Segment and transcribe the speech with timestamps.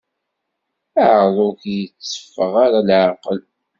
[1.05, 3.39] Ɛreḍ ur k-yetteffeɣ ara leɛqel.